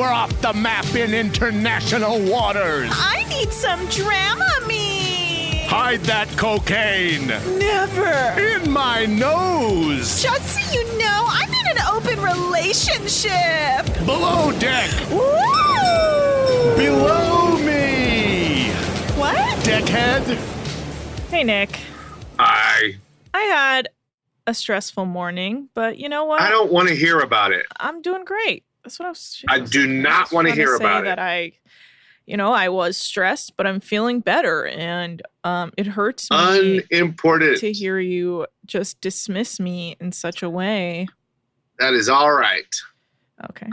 [0.00, 2.88] We're off the map in international waters.
[2.90, 5.66] I need some Dramamine.
[5.66, 8.40] Hide that cocaine Never.
[8.40, 10.22] in my nose.
[10.22, 14.06] Just so you know, I'm in an open relationship.
[14.06, 16.76] Below deck, Woo!
[16.78, 18.70] below me.
[19.20, 19.36] What?
[19.64, 20.22] Deckhead.
[21.28, 21.78] Hey, Nick.
[22.38, 22.96] I
[23.34, 23.90] I had
[24.46, 26.40] a stressful morning, but you know what?
[26.40, 27.66] I don't want to hear about it.
[27.78, 28.64] I'm doing great.
[28.90, 29.44] That's what I was.
[29.48, 31.04] I do not wanna hear say about it.
[31.04, 31.52] that I,
[32.26, 37.58] you know, I was stressed, but I'm feeling better, and um, it hurts me Unimportant.
[37.58, 41.06] to hear you just dismiss me in such a way.
[41.78, 42.74] That is all right.
[43.50, 43.68] Okay.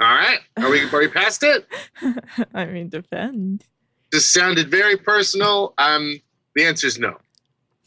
[0.00, 0.38] All right.
[0.56, 1.68] Are we are we past it?
[2.54, 3.64] I mean, defend.
[4.10, 5.74] This sounded very personal.
[5.76, 6.22] Um,
[6.54, 7.18] the answer is no.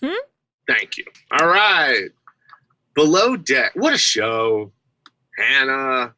[0.03, 0.13] Hmm?
[0.67, 1.05] Thank you.
[1.31, 2.09] All right.
[2.93, 3.71] Below deck.
[3.73, 4.71] What a show.
[5.37, 6.13] Hannah,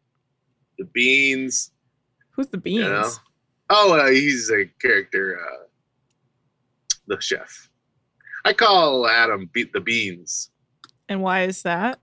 [0.78, 1.72] the beans.
[2.32, 2.84] Who's the beans?
[2.84, 3.10] You know?
[3.70, 5.40] Oh, uh, he's a character.
[5.40, 5.64] Uh,
[7.08, 7.70] the chef.
[8.46, 10.50] I call Adam Be- the beans.
[11.10, 12.00] And why is that?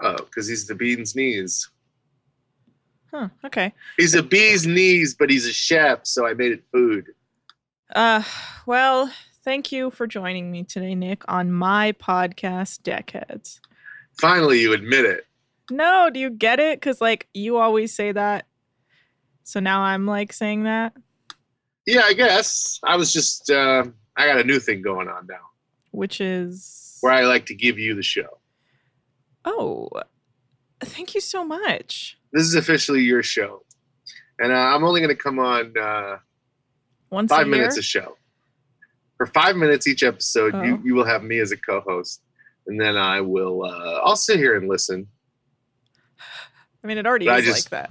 [0.00, 1.68] Oh, because he's the beans knees.
[3.12, 3.28] Huh.
[3.44, 3.74] Okay.
[3.98, 7.06] He's a bee's knees, but he's a chef, so I made it food.
[7.94, 8.22] Uh,
[8.64, 9.12] well,
[9.44, 13.60] thank you for joining me today, Nick, on my podcast, Deckheads.
[14.18, 15.26] Finally, you admit it.
[15.70, 16.78] No, do you get it?
[16.80, 18.46] Because, like, you always say that.
[19.44, 20.92] So now I'm like saying that,
[21.86, 22.78] Yeah, I guess.
[22.84, 23.84] I was just, uh,
[24.16, 25.40] I got a new thing going on now
[25.90, 26.96] which is.
[27.00, 28.38] where I like to give you the show.
[29.44, 29.88] Oh,
[30.82, 32.16] thank you so much.
[32.32, 33.64] This is officially your show.
[34.38, 36.18] And uh, I'm only going to come on uh,
[37.10, 38.16] Once five a minutes a show.
[39.18, 40.80] For five minutes each episode, you, Oh.
[40.84, 42.22] you will have me as a co host.
[42.66, 45.06] And then I will, uh, I'll sit here and listen.
[46.82, 47.90] I mean, it already I is just- like that.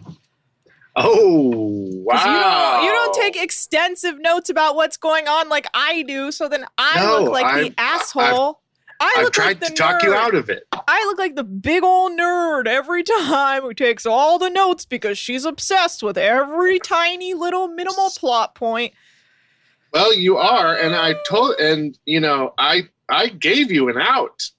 [0.94, 2.16] Oh, wow.
[2.26, 6.34] You don't, you don't take extensive notes about what's going on like I do.
[6.34, 8.60] So then I No, look like I've- the asshole.
[9.00, 10.68] I I've tried like to talk you out of it.
[10.74, 15.18] I look like the big old nerd every time who takes all the notes because
[15.18, 18.94] she's obsessed with every tiny little minimal plot point.
[19.92, 24.52] Well, you are, and I told, and you know, I I gave you an out.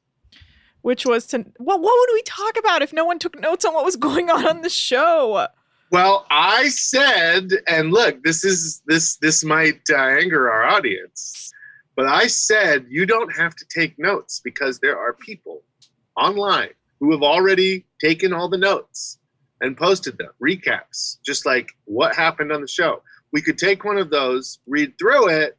[0.83, 3.73] Which was to well, what would we talk about if no one took notes on
[3.73, 5.47] what was going on on the show?
[5.91, 11.53] Well, I said, and look, this is this this might uh, anger our audience,
[11.97, 15.63] but I said you don't have to take notes because there are people
[16.17, 19.19] online who have already taken all the notes
[19.61, 23.03] and posted them, recaps, just like what happened on the show.
[23.33, 25.57] We could take one of those, read through it,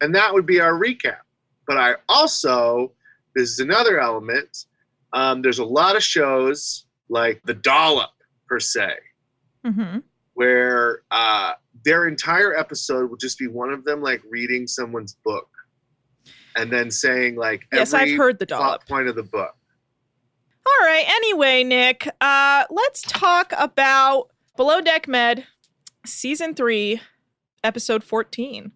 [0.00, 1.20] and that would be our recap.
[1.66, 2.92] But I also,
[3.36, 4.64] this is another element.
[5.12, 8.10] Um, there's a lot of shows like The Dollop,
[8.48, 8.90] per se,
[9.64, 9.98] Mm-hmm.
[10.34, 11.52] where uh,
[11.84, 15.48] their entire episode will just be one of them like reading someone's book
[16.56, 18.88] and then saying like Yes, every I've heard the plot dollop.
[18.88, 19.54] point of the book.
[20.66, 21.04] All right.
[21.08, 25.44] Anyway, Nick, uh, let's talk about Below Deck Med,
[26.04, 27.00] season three,
[27.64, 28.72] episode 14.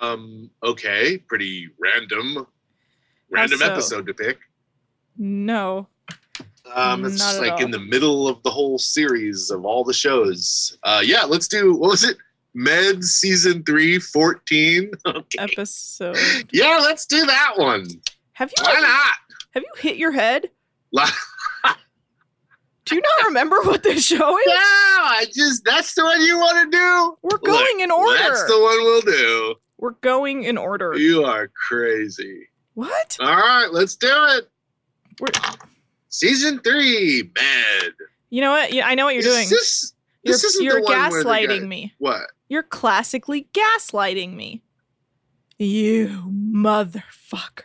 [0.00, 2.46] Um, okay, pretty random,
[3.32, 3.66] random so?
[3.66, 4.38] episode to pick.
[5.16, 5.88] No.
[6.74, 10.78] Um, it's Not like in the middle of the whole series of all the shows.
[10.84, 12.16] Uh, yeah, let's do what was it?
[12.54, 14.90] Med season three, 14.
[15.06, 15.38] Okay.
[15.38, 16.16] Episode.
[16.52, 17.86] Yeah, let's do that one.
[18.34, 19.14] Have you Why not?
[19.52, 20.50] have you hit your head?
[22.84, 24.46] Do you not remember what this show is?
[24.46, 27.16] No, I just that's the one you want to do.
[27.22, 28.18] We're going in order.
[28.18, 29.54] That's the one we'll do.
[29.78, 30.92] We're going in order.
[30.96, 32.48] You are crazy.
[32.74, 33.16] What?
[33.20, 34.48] All right, let's do it.
[35.20, 35.32] We're-
[36.08, 37.92] Season three, Med.
[38.30, 38.72] You know what?
[38.72, 39.48] Yeah, I know what you're Is doing.
[39.48, 41.94] This, You're, this isn't you're the one where the gaslighting guy- me.
[41.98, 42.22] What?
[42.48, 44.62] You're classically gaslighting me.
[45.58, 47.62] You motherfucker.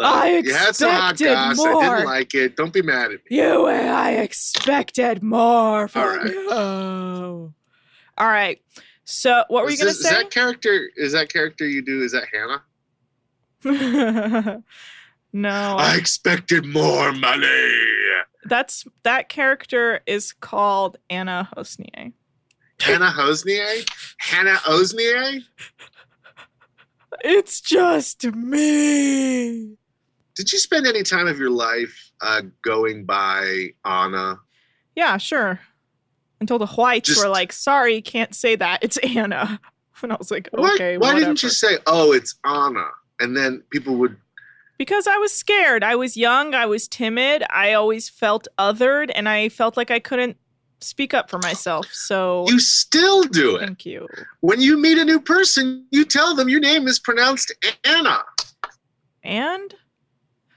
[0.00, 1.58] I you had some hot expected goss.
[1.60, 1.82] I more.
[1.96, 2.56] didn't like it.
[2.56, 3.36] Don't be mad at me.
[3.38, 6.30] You I expected more from All right.
[6.30, 6.50] you.
[6.52, 8.60] All right.
[9.04, 10.08] So what were you gonna say?
[10.10, 10.88] Is that character?
[10.96, 12.02] Is that character you do?
[12.02, 12.62] Is that Hannah?
[13.64, 14.62] no.
[15.34, 17.72] I expected more money.
[18.44, 22.12] That's that character is called Anna Hosnier.
[22.80, 23.86] Hannah Hosnier?
[24.18, 25.42] Hannah Osnier?
[27.22, 29.76] It's just me.
[30.36, 34.38] Did you spend any time of your life uh, going by Anna?
[34.96, 35.60] Yeah, sure.
[36.40, 38.82] Until the whites Just- were like, sorry, can't say that.
[38.82, 39.60] It's Anna.
[40.02, 41.26] And I was like, okay, why, whatever.
[41.26, 42.86] didn't you say, "Oh, it's Anna"?
[43.20, 44.16] And then people would.
[44.78, 45.84] Because I was scared.
[45.84, 46.54] I was young.
[46.54, 47.44] I was timid.
[47.50, 50.36] I always felt othered, and I felt like I couldn't
[50.80, 51.86] speak up for myself.
[51.92, 53.60] So You still do it.
[53.60, 54.08] thank you.
[54.40, 57.52] When you meet a new person, you tell them your name is pronounced
[57.84, 58.22] Anna.
[59.22, 59.74] And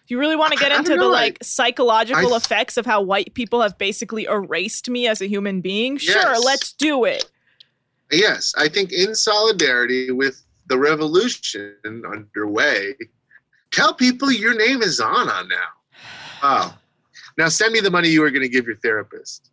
[0.07, 3.01] you really want to get I- I into the like psychological I- effects of how
[3.01, 5.97] white people have basically erased me as a human being?
[5.97, 7.29] Sure, let's do it.
[8.11, 12.95] Yes, I think in solidarity with the revolution underway,
[13.71, 15.69] tell people your name is Anna now.
[16.41, 16.77] Oh.
[17.37, 19.49] Now send me the money you were going to give your therapist.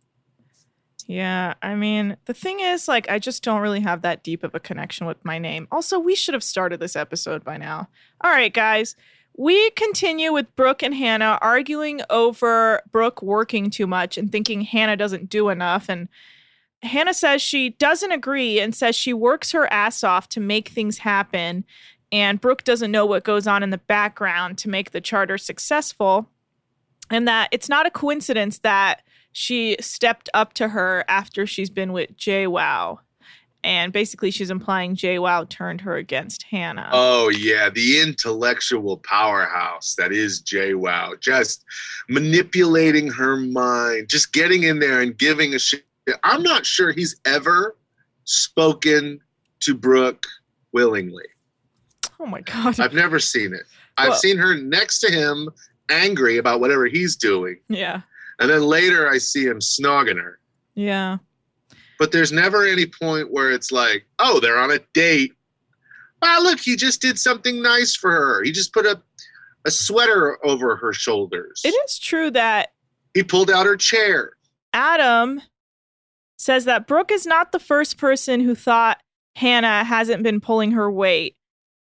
[1.07, 4.55] Yeah, I mean, the thing is, like, I just don't really have that deep of
[4.55, 5.67] a connection with my name.
[5.71, 7.89] Also, we should have started this episode by now.
[8.21, 8.95] All right, guys.
[9.35, 14.97] We continue with Brooke and Hannah arguing over Brooke working too much and thinking Hannah
[14.97, 15.89] doesn't do enough.
[15.89, 16.09] And
[16.83, 20.99] Hannah says she doesn't agree and says she works her ass off to make things
[20.99, 21.63] happen.
[22.11, 26.29] And Brooke doesn't know what goes on in the background to make the charter successful.
[27.09, 29.01] And that it's not a coincidence that
[29.31, 33.01] she stepped up to her after she's been with Joao.
[33.63, 36.89] And basically, she's implying Joao turned her against Hannah.
[36.91, 41.13] Oh yeah, the intellectual powerhouse that is Joao.
[41.19, 41.63] Just
[42.09, 45.85] manipulating her mind, just getting in there and giving a shit.
[46.23, 47.77] I'm not sure he's ever
[48.25, 49.19] spoken
[49.61, 50.25] to Brooke
[50.71, 51.25] willingly.
[52.19, 52.79] Oh my God.
[52.79, 53.63] I've never seen it.
[53.97, 55.49] I've Well- seen her next to him,
[55.89, 58.01] angry about whatever he's doing, yeah.
[58.39, 60.39] and then later I see him snogging her.
[60.75, 61.17] Yeah.
[61.99, 65.33] But there's never any point where it's like, oh, they're on a date.
[66.23, 68.43] Ah, look, he just did something nice for her.
[68.43, 68.99] He just put a,
[69.65, 71.61] a sweater over her shoulders.
[71.63, 72.71] It is true that
[73.13, 74.31] He pulled out her chair.
[74.73, 75.41] Adam
[76.41, 79.01] says that Brooke is not the first person who thought
[79.35, 81.35] Hannah hasn't been pulling her weight.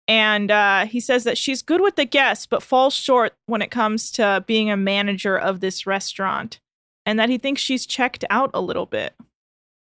[0.08, 3.70] And uh, he says that she's good with the guests, but falls short when it
[3.70, 6.60] comes to being a manager of this restaurant.
[7.06, 9.14] And that he thinks she's checked out a little bit.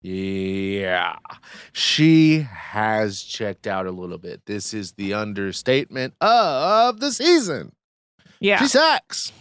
[0.02, 1.18] Yeah.
[1.72, 4.46] She has checked out a little bit.
[4.46, 7.74] This is the understatement of the season.
[8.40, 8.60] Yeah.
[8.60, 9.32] She sucks.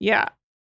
[0.00, 0.28] Yeah.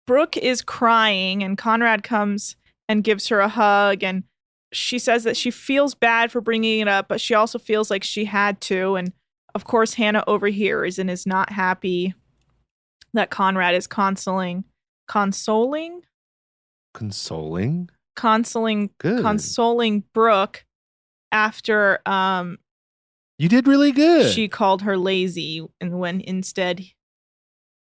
[0.07, 2.57] Brooke is crying, and Conrad comes
[2.89, 4.03] and gives her a hug.
[4.03, 4.25] And
[4.73, 8.03] she says that she feels bad for bringing it up, but she also feels like
[8.05, 8.97] she had to.
[8.97, 9.13] And
[9.55, 12.15] of course, Hannah overhears and is not happy
[13.15, 14.65] that Conrad is consoling,
[15.09, 16.03] consoling,
[16.95, 17.91] Consoling.
[18.17, 19.23] consoling, Good.
[19.23, 20.65] consoling Brooke
[21.31, 22.59] after um
[23.39, 24.33] you did really good.
[24.33, 26.83] she called her lazy, and when instead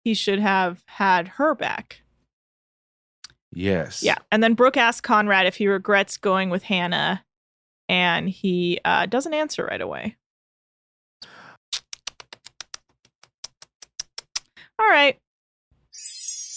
[0.04, 2.02] he should have had her back.
[3.52, 4.02] Yes.
[4.02, 4.16] Yeah.
[4.32, 7.24] And then Brooke asks Conrad if he regrets going with Hannah,
[7.88, 10.16] and he uh, doesn't answer right away.
[14.78, 15.18] All right.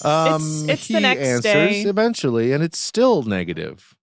[0.04, 1.82] Um, It's- it's the he next answers day.
[1.84, 3.96] eventually, and it's still negative.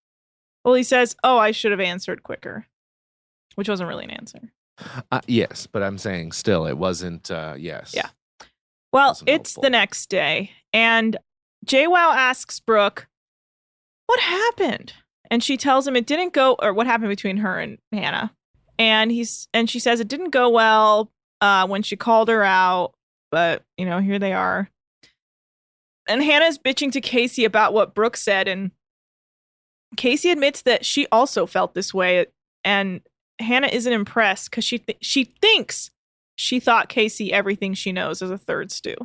[0.64, 2.66] Well, he says, Oh, I should have answered quicker,
[3.54, 4.52] which wasn't really an answer.
[5.12, 7.30] Uh, yes, but I'm saying still, it wasn't.
[7.30, 7.92] Uh, yes.
[7.94, 8.08] Yeah.
[8.92, 9.62] Well, it's helpful.
[9.62, 11.16] the next day, and
[11.64, 13.08] Joao asks Brooke,
[14.06, 14.94] "What happened?"
[15.30, 18.32] And she tells him it didn't go, or what happened between her and Hannah.
[18.78, 22.92] And he's and she says it didn't go well uh, when she called her out,
[23.30, 24.68] but you know here they are.
[26.08, 28.72] And Hannah's bitching to Casey about what Brooke said, and
[29.96, 32.26] Casey admits that she also felt this way,
[32.64, 33.00] and
[33.38, 35.90] Hannah isn't impressed because she th- she thinks
[36.36, 38.96] she thought Casey everything she knows as a third stew.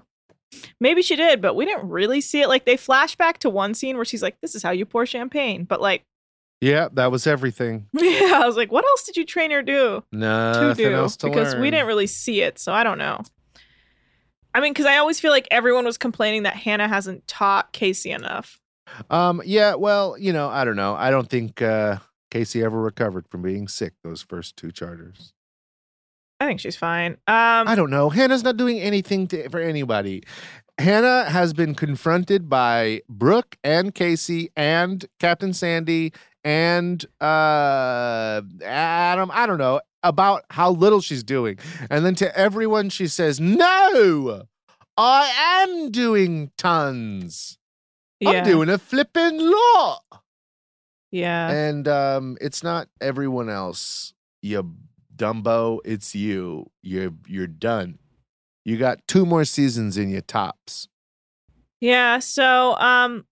[0.79, 2.47] Maybe she did, but we didn't really see it.
[2.47, 5.05] Like they flash back to one scene where she's like, "This is how you pour
[5.05, 6.03] champagne," but like,
[6.61, 7.87] Yeah, that was everything.
[7.93, 11.15] yeah, I was like, "What else did you train her to Nothing to do?" else
[11.17, 13.21] to because we didn't really see it, so I don't know.
[14.53, 18.11] I mean, because I always feel like everyone was complaining that Hannah hasn't taught Casey
[18.11, 18.59] enough.
[19.09, 19.41] Um.
[19.45, 19.75] Yeah.
[19.75, 20.95] Well, you know, I don't know.
[20.95, 21.97] I don't think uh,
[22.31, 25.33] Casey ever recovered from being sick those first two charters.
[26.45, 27.13] I think she's fine.
[27.27, 28.09] Um, I don't know.
[28.09, 30.23] Hannah's not doing anything to, for anybody.
[30.77, 39.47] Hannah has been confronted by Brooke and Casey and Captain Sandy and uh Adam, I
[39.47, 41.57] don't know, about how little she's doing.
[41.89, 44.43] And then to everyone she says, "No!
[44.97, 47.57] I am doing tons.
[48.19, 50.03] yeah, I'm doing a flippin' lot."
[51.11, 51.49] yeah.
[51.49, 54.75] and um it's not everyone else you
[55.15, 57.97] dumbo it's you you're you're done
[58.63, 60.87] you got two more seasons in your tops
[61.81, 63.25] Yeah, so um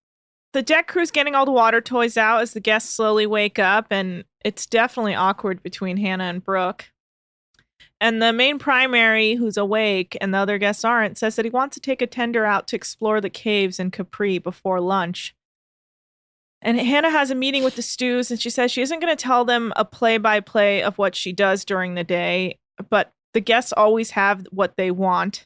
[0.54, 3.88] the deck crew's getting all the water toys out as the guests slowly wake up
[3.90, 6.92] and it's definitely awkward between Hannah and Brooke.
[8.00, 11.76] And the main primary who's awake and the other guests aren't says that he wants
[11.76, 15.34] to take a tender out to explore the caves in Capri before lunch.
[16.64, 19.22] And Hannah has a meeting with the stews and she says she isn't going to
[19.22, 22.58] tell them a play by play of what she does during the day,
[22.90, 25.46] but the guests always have what they want.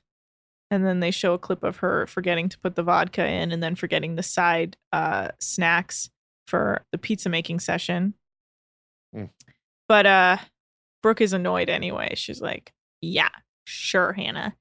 [0.69, 3.63] And then they show a clip of her forgetting to put the vodka in and
[3.63, 6.09] then forgetting the side uh snacks
[6.45, 8.13] for the pizza making session.
[9.15, 9.29] Mm.
[9.87, 10.37] but uh
[11.01, 12.13] brooke is annoyed anyway.
[12.15, 13.29] She's like yeah
[13.63, 14.55] sure hannah.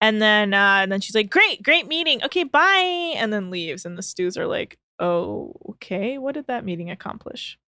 [0.00, 2.22] And then uh and then she's like great great meeting.
[2.22, 3.14] Okay bye.
[3.16, 7.58] And then leaves and the stews are like okay what did that meeting accomplish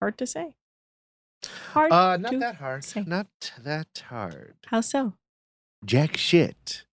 [0.00, 0.54] hard to say
[1.72, 3.04] hard uh to not that hard say.
[3.06, 3.26] not
[3.62, 5.14] that hard how so
[5.84, 6.84] jack shit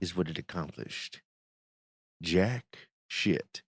[0.00, 1.20] is what it accomplished
[2.22, 2.64] jack
[3.08, 3.62] shit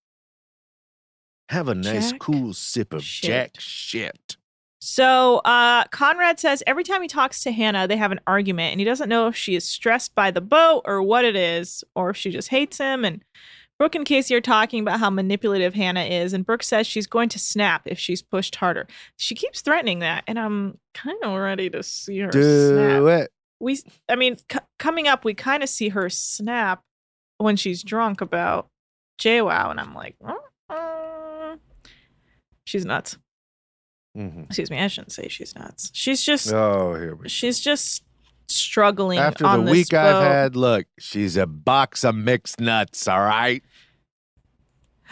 [1.49, 3.29] have a nice Jack cool sip of shit.
[3.29, 4.37] jack shit
[4.81, 8.81] So uh, Conrad says every time he talks to Hannah, they have an argument, and
[8.81, 12.11] he doesn't know if she is stressed by the boat or what it is, or
[12.11, 13.05] if she just hates him.
[13.05, 13.25] And
[13.79, 17.29] Brooke and Casey are talking about how manipulative Hannah is, and Brooke says she's going
[17.31, 18.87] to snap if she's pushed harder.
[19.19, 23.03] She keeps threatening that, and I'm kind of ready to see her do snap.
[23.03, 23.31] it
[23.61, 23.79] We,
[24.09, 26.83] I mean, c- coming up, we kind of see her snap
[27.39, 28.69] when she's drunk about
[29.19, 30.37] Joao, and I'm like, "Mm,
[30.71, 31.59] mm."
[32.65, 33.17] she's nuts
[34.17, 34.47] Mhm.
[34.47, 35.91] excuse me, I shouldn't say she's nuts.
[35.93, 38.03] She's just oh here we she's just
[38.49, 43.63] struggling After the week I've had, look, she's a box of mixed nuts, all right?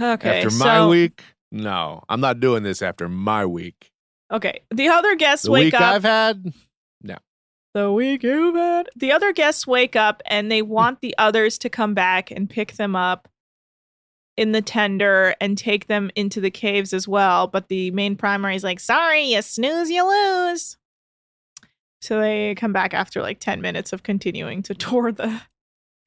[0.01, 3.91] Okay, after my so- week, no, I'm not doing this after my week.
[4.33, 5.95] Okay, the other guests The wake week up.
[5.95, 6.53] I've had,
[7.03, 7.17] No.
[7.75, 8.89] the week you've had.
[8.97, 10.71] The other guests wake up and they hmm.
[10.71, 13.29] want the others to come back and pick them up
[14.37, 17.47] in the tender and take them into the caves as well.
[17.47, 20.77] But the main primary is like, sorry, you snooze, you lose.
[22.05, 25.41] So they come back after like 10 minutes of continuing to tour the.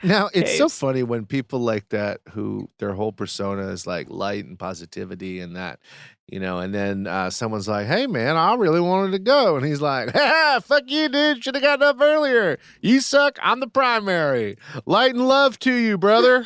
[0.04, 4.46] now it's so funny when people like that who their whole persona is like light
[4.46, 5.80] and positivity and that,
[6.28, 9.56] you know, and then uh, someone's like, hey man, I really wanted to go.
[9.58, 11.44] And he's like, ha, fuck you, dude.
[11.44, 12.60] Should have gotten up earlier.
[12.80, 13.40] You suck.
[13.42, 14.58] I'm the primary.
[14.86, 16.46] Light and love to you, brother.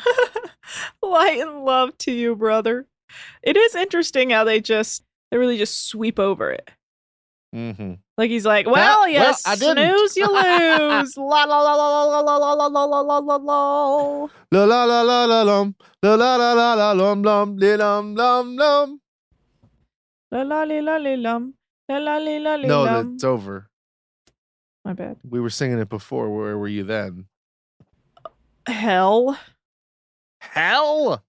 [1.02, 2.86] Light and love to you, brother.
[3.42, 6.70] It is interesting how they just, they really just sweep over it.
[7.54, 7.94] mm-hmm.
[8.22, 11.16] Like he's like, well, Well, you well, snooze, you lose.
[11.16, 14.28] la la la la la la la la la la la la la.
[14.52, 15.74] La la la la la lum.
[16.04, 17.56] La la la la la lum lum.
[17.56, 19.00] Li lum lum lum.
[20.30, 21.54] La la li la li lum.
[21.88, 23.10] La la li la li No, lum.
[23.14, 23.68] that's over.
[24.84, 25.16] My bad.
[25.28, 26.30] We were singing it before.
[26.30, 27.26] Where were you then?
[28.68, 29.36] Hell.
[30.40, 31.24] Hell.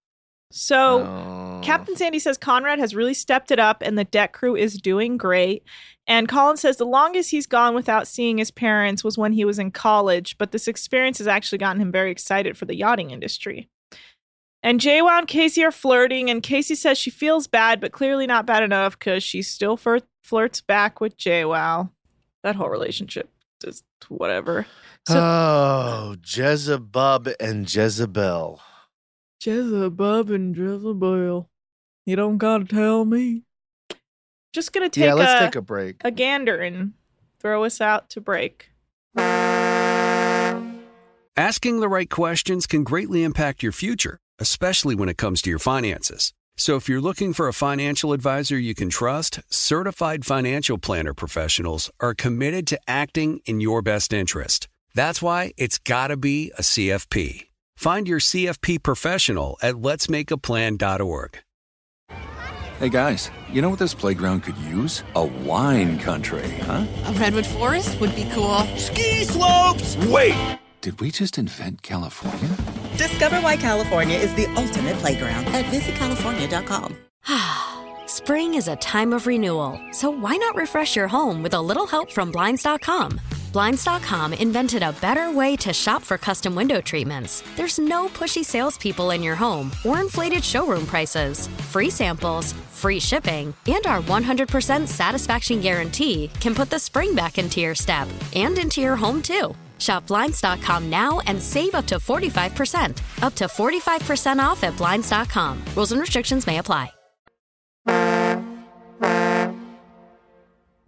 [0.51, 1.61] So Oh.
[1.63, 5.17] Captain Sandy says Conrad has really stepped it up and the deck crew is doing
[5.17, 5.63] great.
[6.05, 9.57] And Colin says the longest he's gone without seeing his parents was when he was
[9.57, 13.69] in college, but this experience has actually gotten him very excited for the yachting industry.
[14.61, 18.45] And Joao and Casey are flirting, and Casey says she feels bad, but clearly not
[18.45, 21.91] bad enough because she still fir- flirts back with Joao.
[22.43, 23.29] that whole relationship
[23.65, 24.65] is whatever.
[25.07, 28.61] So oh, Jezebub and Jezebel.
[29.41, 31.49] Jezebub and Jezebel.
[32.05, 33.43] You don't gotta tell me.
[34.53, 35.95] Just gonna take yeah, let's a, take a break.
[36.01, 36.93] a gander and
[37.39, 38.69] throw us out to break.
[41.35, 45.57] Asking the right questions can greatly impact your future, especially when it comes to your
[45.59, 46.31] finances.
[46.55, 51.89] So if you're looking for a financial advisor you can trust, certified financial planner professionals
[51.99, 54.67] are committed to acting in your best interest.
[54.93, 57.47] That's why it's got to be a CFP.
[57.75, 61.39] Find your CFP professional at letsmakeaplan.org.
[62.83, 65.03] Hey guys, you know what this playground could use?
[65.15, 66.85] A wine country, huh?
[67.05, 68.57] A redwood forest would be cool.
[68.75, 69.95] Ski slopes!
[70.07, 70.59] Wait!
[70.81, 72.49] Did we just invent California?
[72.97, 76.97] Discover why California is the ultimate playground at visitcalifornia.com.
[78.05, 81.87] Spring is a time of renewal, so why not refresh your home with a little
[81.87, 83.17] help from Blinds.com?
[83.53, 87.43] Blinds.com invented a better way to shop for custom window treatments.
[87.55, 91.47] There's no pushy salespeople in your home or inflated showroom prices.
[91.69, 97.61] Free samples, free shipping, and our 100% satisfaction guarantee can put the spring back into
[97.61, 99.55] your step and into your home too.
[99.79, 103.01] Shop Blinds.com now and save up to 45%.
[103.23, 105.61] Up to 45% off at Blinds.com.
[105.75, 106.91] Rules and restrictions may apply.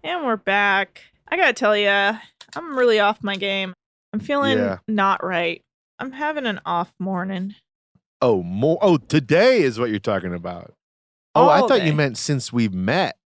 [0.03, 1.01] And we're back.
[1.29, 3.73] I gotta tell you, I'm really off my game.
[4.13, 4.77] I'm feeling Yeah.
[4.87, 5.61] not right.
[5.99, 7.55] I'm having an off morning.
[8.21, 8.77] Oh, more.
[8.81, 10.74] Oh, today is what you're talking about.
[11.35, 11.87] Oh, I thought day.
[11.87, 13.17] you meant since we've met.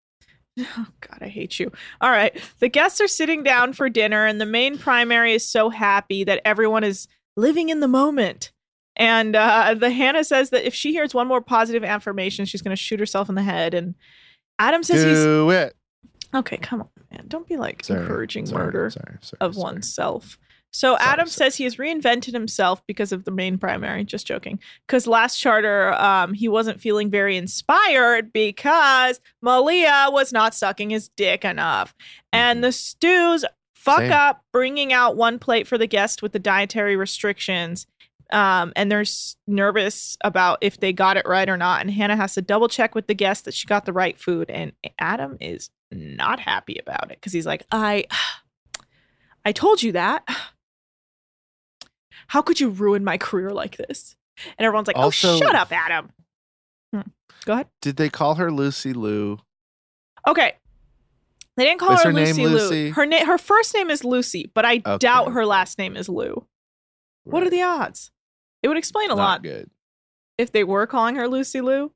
[0.59, 1.71] Oh, God, I hate you.
[2.01, 2.35] All right.
[2.57, 6.41] The guests are sitting down for dinner, and the main primary is so happy that
[6.45, 8.51] everyone is living in the moment.
[8.95, 12.75] And uh, the Hannah says that if she hears one more positive affirmation, she's going
[12.75, 13.75] to shoot herself in the head.
[13.75, 13.93] And
[14.57, 15.75] Adam says he's Do it.
[16.33, 16.57] okay.
[16.57, 17.25] Come on, man.
[17.27, 20.39] Don't be like Sorry, encouraging sorry, murder sorry, of oneself.
[20.77, 24.03] So Adam says he has reinvented himself because of the main primary.
[24.03, 24.59] Just joking.
[24.85, 31.09] Because last charter, um, he wasn't feeling very inspired because Malia was not sucking his
[31.09, 31.95] dick enough,
[32.31, 34.11] and the stews fuck Same.
[34.11, 37.87] up bringing out one plate for the guest with the dietary restrictions.
[38.31, 39.05] Um, and they're
[39.47, 41.81] nervous about if they got it right or not.
[41.81, 44.51] And Hannah has to double check with the guest that she got the right food.
[44.51, 48.05] And Adam is not happy about it because he's like, I,
[49.45, 50.23] I told you that.
[52.27, 54.15] How could you ruin my career like this?
[54.57, 56.11] And everyone's like, Also- oh, shut up, Adam.
[56.93, 57.01] Hmm.
[57.45, 57.67] Go ahead.
[57.81, 59.39] Did they call her Lucy Lou?
[60.27, 60.53] Okay.
[61.55, 62.49] They didn't call her, her name, Lucy Lou.
[62.53, 62.89] Lucy?
[62.91, 66.07] Her name, her first name is Lucy, but I Okay, doubt her last name is
[66.07, 66.45] Lou.
[67.23, 68.11] What are the odds?
[68.61, 69.69] It would explain a Not lot good.
[70.37, 71.91] if they were calling her Lucy Lou,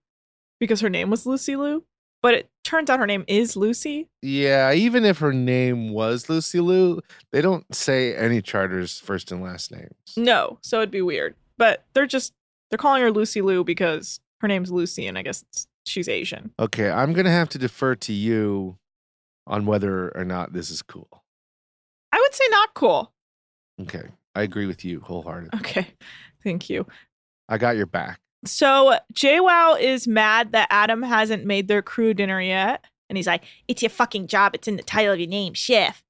[0.59, 1.85] because her name was Lucy Lou.
[2.21, 4.07] But it turns out her name is Lucy.
[4.21, 9.43] Yeah, even if her name was Lucy Lou, they don't say any charters first and
[9.43, 9.91] last names.
[10.15, 11.35] No, so it'd be weird.
[11.57, 12.33] But they're just
[12.69, 15.43] they're calling her Lucy Lou because her name's Lucy, and I guess
[15.85, 16.51] she's Asian.
[16.59, 18.77] Okay, I'm gonna have to defer to you
[19.45, 21.23] on whether or not this is cool.
[22.13, 23.11] I would say not cool.
[23.81, 24.03] Okay,
[24.33, 25.59] I agree with you wholeheartedly.
[25.59, 25.87] Okay,
[26.41, 26.87] thank you.
[27.49, 28.21] I got your back.
[28.45, 32.85] So Joao is mad that Adam hasn't made their crew dinner yet.
[33.09, 34.55] And he's like, It's your fucking job.
[34.55, 36.03] It's in the title of your name, chef.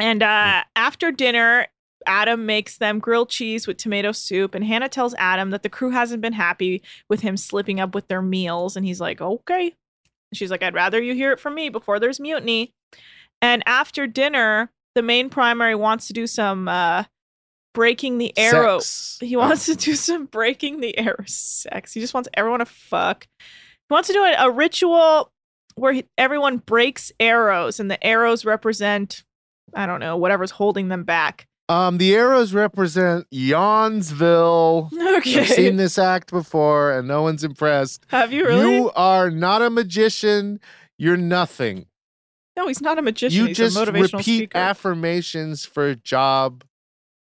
[0.00, 1.66] And uh, after dinner,
[2.06, 4.54] Adam makes them grilled cheese with tomato soup.
[4.54, 8.08] And Hannah tells Adam that the crew hasn't been happy with him slipping up with
[8.08, 8.76] their meals.
[8.76, 9.74] And he's like, Okay.
[10.34, 12.74] She's like, I'd rather you hear it from me before there's mutiny.
[13.40, 17.04] And after dinner, the main primary wants to do some uh,
[17.74, 18.78] breaking the arrow.
[18.78, 19.18] Sex.
[19.20, 21.92] He wants to do some breaking the arrow sex.
[21.92, 23.26] He just wants everyone to fuck.
[23.40, 25.30] He wants to do a, a ritual
[25.76, 29.22] where he, everyone breaks arrows and the arrows represent,
[29.74, 31.46] I don't know, whatever's holding them back.
[31.70, 34.90] Um, the arrows represent Yawnsville.
[35.18, 35.40] Okay.
[35.40, 38.06] I've seen this act before, and no one's impressed.
[38.08, 38.76] Have you really?
[38.76, 40.60] You are not a magician.
[40.96, 41.86] You're nothing.
[42.56, 43.36] no, he's not a magician.
[43.40, 44.58] you he's just a motivational repeat speaker.
[44.58, 46.62] affirmations for a job.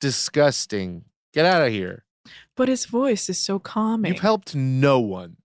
[0.00, 1.04] Disgusting.
[1.32, 2.04] Get out of here.
[2.56, 4.12] but his voice is so calming.
[4.12, 5.36] You've helped no one.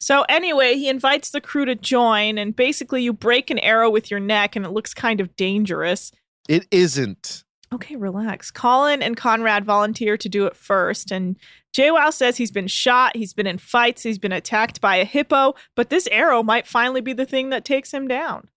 [0.00, 4.10] So anyway, he invites the crew to join, and basically you break an arrow with
[4.10, 6.10] your neck, and it looks kind of dangerous.
[6.48, 7.44] It isn't.
[7.72, 8.50] Okay, relax.
[8.50, 11.36] Colin and Conrad volunteer to do it first, and
[11.72, 15.54] Joao says he's been shot, he's been in fights, he's been attacked by a hippo,
[15.74, 18.48] but this arrow might finally be the thing that takes him down.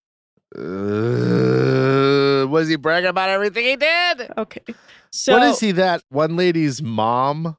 [0.57, 4.31] Uh, was he bragging about everything he did?
[4.37, 4.61] Okay.
[5.11, 7.57] So what is he that one lady's mom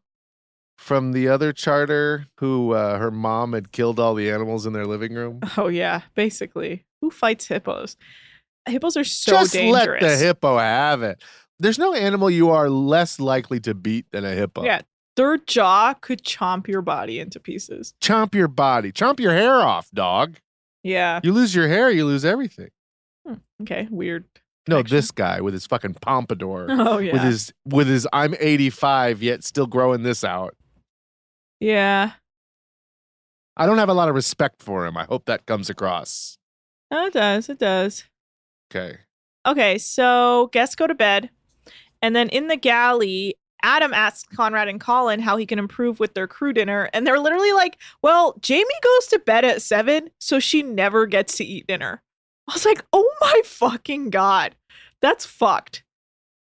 [0.78, 4.86] from the other charter who uh, her mom had killed all the animals in their
[4.86, 5.40] living room?
[5.56, 6.84] Oh yeah, basically.
[7.00, 7.96] Who fights hippos?
[8.68, 10.02] hippos are so Just dangerous.
[10.02, 11.22] let the hippo have it.
[11.58, 14.64] There's no animal you are less likely to beat than a hippo.
[14.64, 14.82] Yeah,
[15.16, 17.94] their jaw could chomp your body into pieces.
[18.02, 18.92] Chomp your body.
[18.92, 20.36] Chomp your hair off, dog.
[20.82, 21.20] Yeah.
[21.22, 22.68] You lose your hair, you lose everything.
[23.26, 23.88] Hmm, okay.
[23.90, 24.24] Weird.
[24.68, 26.66] No, this guy with his fucking pompadour.
[26.70, 27.12] Oh yeah.
[27.12, 30.54] With his with his I'm 85 yet still growing this out.
[31.60, 32.12] yeah.
[33.58, 34.98] I don't have a lot of respect for him.
[34.98, 36.36] I hope that comes across.
[36.90, 37.48] Oh, it does.
[37.48, 38.04] It does.
[38.70, 38.98] Okay.
[39.46, 41.30] Okay, so guests go to bed.
[42.02, 46.12] And then in the galley, Adam asks Conrad and Colin how he can improve with
[46.12, 46.90] their crew dinner.
[46.92, 51.38] And they're literally like, well, Jamie goes to bed at seven, so she never gets
[51.38, 52.02] to eat dinner.
[52.48, 54.54] I was like, oh my fucking God.
[55.02, 55.82] That's fucked.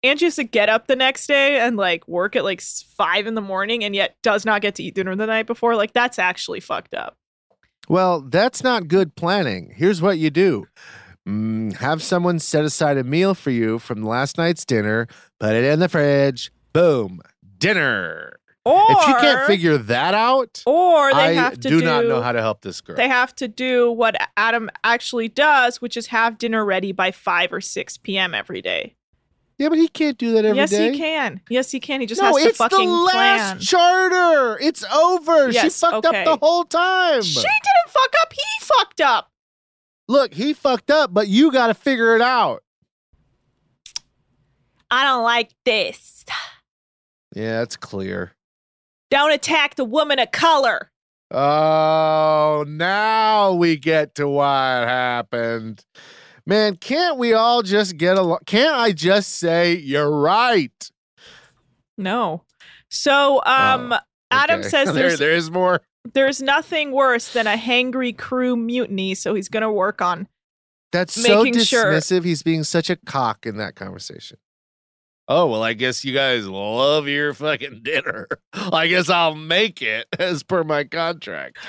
[0.03, 3.35] Angie has to get up the next day and like work at like five in
[3.35, 5.75] the morning and yet does not get to eat dinner the night before.
[5.75, 7.17] Like, that's actually fucked up.
[7.89, 9.73] Well, that's not good planning.
[9.75, 10.67] Here's what you do.
[11.27, 15.09] Mm, have someone set aside a meal for you from last night's dinner,
[15.41, 16.53] put it in the fridge.
[16.73, 17.21] Boom.
[17.59, 18.39] Dinner.
[18.67, 22.05] Or if you can't figure that out, or they I have to do, do not
[22.05, 22.97] know how to help this girl.
[22.97, 27.53] They have to do what Adam actually does, which is have dinner ready by 5
[27.53, 28.35] or 6 p.m.
[28.35, 28.97] every day.
[29.57, 30.87] yeah, but he can't do that every day.
[30.87, 31.41] yes, he can.
[31.49, 32.01] Yes, he can.
[32.01, 33.61] He just no, has to it's fucking the last plan.
[33.61, 34.59] charter.
[34.61, 35.53] It's over.
[35.53, 36.25] she fucked okay.
[36.25, 37.23] up the whole time.
[37.23, 38.33] she didn't fuck up.
[38.33, 39.31] He fucked up.
[40.09, 42.65] Look, he fucked up, but you got to figure it out.
[44.91, 46.25] I don't like this.
[47.35, 48.36] Yeah, it's clear.
[49.11, 50.91] Don't attack the woman of color.
[51.31, 55.85] Oh, now we get to why it happened.
[56.47, 58.39] Man, can't we all just get along?
[58.47, 60.91] Can't I just say you're right?
[61.99, 62.45] No.
[62.91, 63.93] So, um,
[64.31, 64.69] Adam Oh, Okay.
[64.69, 65.81] says there, there's, there's more.
[66.15, 70.29] there's nothing worse than a hangry crew mutiny, so he's going to work on
[70.93, 72.25] That's so making sure- dismissive.
[72.25, 74.39] He's being such a cock in that conversation.
[75.29, 78.29] Oh, well, I guess you guys love your fucking dinner.
[78.53, 81.59] I guess I'll make it as per my contract.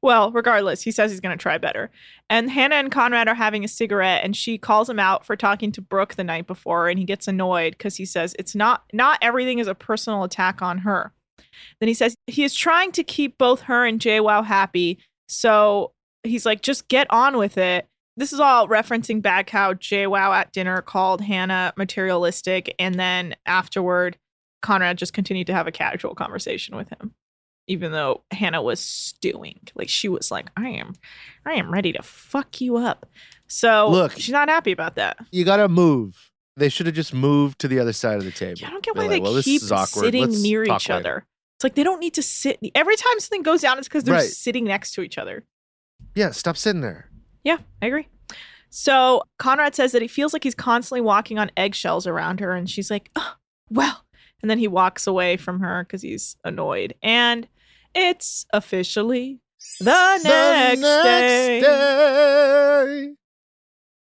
[0.00, 1.90] Well, regardless, he says he's going to try better.
[2.30, 5.72] And Hannah and Conrad are having a cigarette and she calls him out for talking
[5.72, 9.18] to Brooke the night before and he gets annoyed cuz he says it's not not
[9.20, 11.12] everything is a personal attack on her.
[11.80, 14.98] Then he says he is trying to keep both her and jay Joao happy.
[15.26, 17.88] So he's like just get on with it.
[18.18, 24.18] This is all referencing back how Joao at dinner called Hannah materialistic and then afterward
[24.60, 27.14] Conrad just continued to have a casual conversation with him
[27.68, 29.60] even though Hannah was stewing.
[29.74, 30.94] Like she was like, I am
[31.46, 33.06] I am ready to fuck you up.
[33.46, 34.12] So Look.
[34.12, 35.18] she's not happy about that.
[35.30, 36.30] You got to move.
[36.56, 38.60] They should have just moved to the other side of the table.
[38.64, 41.26] I don't get They're why like, they well, keep sitting Let's near each later." other.
[41.56, 44.14] It's like they don't need to sit every time something goes down, it's because they're
[44.14, 44.24] Right.
[44.28, 45.44] sitting next to each other.
[46.14, 47.10] Yeah, stop sitting there.
[47.44, 48.08] Yeah, I agree.
[48.70, 52.68] So Conrad says that he feels like he's constantly walking on eggshells around her, and
[52.68, 53.34] she's like, oh,
[53.70, 54.04] well.
[54.40, 56.94] And then he walks away from her because he's annoyed.
[57.02, 57.48] And
[57.94, 59.40] it's officially
[59.80, 61.60] the next, day.
[61.60, 63.14] day.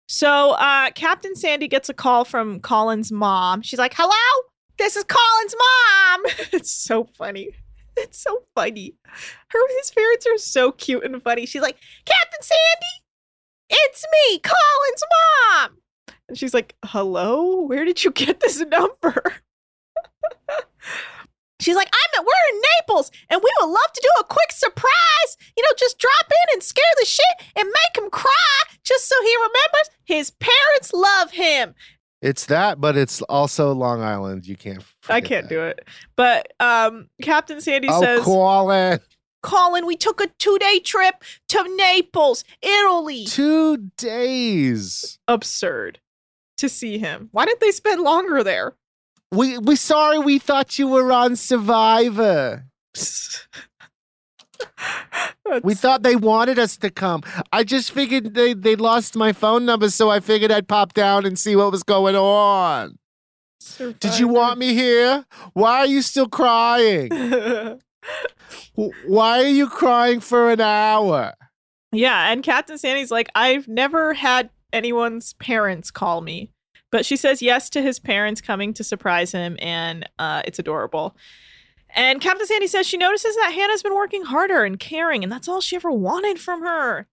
[0.09, 3.63] So uh, Captain Sandy gets a call from Colin's mom.
[3.63, 7.51] She's like, "Hello, this is Colin's mom." it's so funny.
[7.97, 8.95] It's so funny.
[9.49, 11.47] Her his parents are so cute and funny.
[11.47, 13.06] She's like, "Captain Sandy,
[13.71, 15.03] it's me, Colin's
[15.61, 15.79] mom."
[16.29, 19.23] And she's like, "Hello, where did you get this number?"
[21.59, 24.53] She's like, I'm at, we're in Naples and we would love to do a quick
[24.53, 25.37] surprise.
[25.57, 27.25] You know, just drop in and scare the shit
[27.57, 31.75] and make him cry just so he remembers his parents love him.
[32.21, 34.47] It's that, but it's also Long Island.
[34.47, 34.85] You can't.
[35.09, 35.87] I can't do it.
[36.15, 39.01] But um Captain Sandy Oh, says, Colin.
[39.47, 43.27] Colin, we took a two day trip to Naples, Italy.
[43.27, 45.21] Two days.
[45.29, 46.01] Absurd
[46.57, 47.29] to see him.
[47.31, 48.75] Why didn't they spend longer there?
[49.31, 52.67] We we sorry we thought you were on Survivor.
[55.63, 57.23] we thought they wanted us to come.
[57.53, 61.25] I just figured they they lost my phone number, so I figured I'd pop down
[61.25, 62.99] and see what was going on.
[63.79, 65.25] Did you want me here?
[65.53, 67.11] Why are you still crying?
[68.75, 71.35] Why are you crying for an hour?
[71.93, 76.51] Yeah, and Captain Sandy's like, I've never had anyone's parents call me.
[76.93, 81.17] But she says yes to his parents coming to surprise him, and uh, it's adorable.
[81.91, 85.49] And Captain Sandy says she notices that Hannah's been working harder and caring, and that's
[85.49, 87.07] all she ever wanted from her.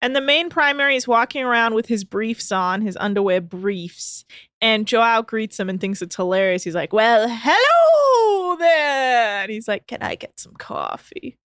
[0.00, 4.24] And the main primary is walking around with his briefs on, his underwear briefs.
[4.64, 6.64] And Joao greets him and thinks it's hilarious.
[6.64, 9.42] He's like, Well, hello there.
[9.42, 11.36] And he's like, Can I get some coffee?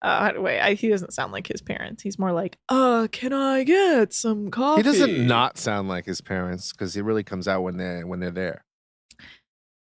[0.00, 2.02] Uh, wait, I, he doesn't sound like his parents.
[2.02, 4.80] He's more like, uh, can I get some coffee?
[4.80, 8.20] He doesn't not sound like his parents because he really comes out when they're when
[8.20, 8.64] they're there.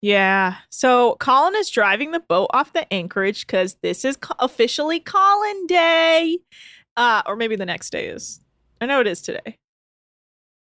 [0.01, 0.57] Yeah.
[0.69, 5.65] So Colin is driving the boat off the anchorage because this is co- officially Colin
[5.67, 6.39] Day.
[6.97, 8.41] Uh, or maybe the next day is.
[8.81, 9.59] I know it is today.